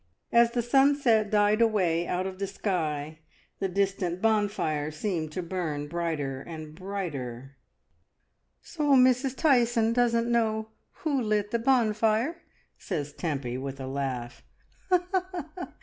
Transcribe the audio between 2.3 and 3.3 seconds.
the sky,